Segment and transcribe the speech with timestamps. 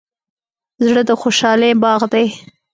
[0.85, 2.25] زړه د خوشحالۍ باغ دی.